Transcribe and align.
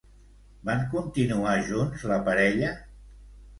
Van 0.69 0.81
continuar 0.93 1.53
junts 1.69 2.07
la 2.15 2.19
parella? 2.31 2.75